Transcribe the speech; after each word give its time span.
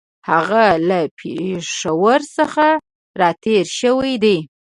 هغه 0.29 0.65
له 0.87 0.99
پېښور 1.19 2.19
څخه 2.37 2.67
را 3.19 3.29
تېر 3.43 3.65
شوی 3.79 4.13
دی. 4.23 4.37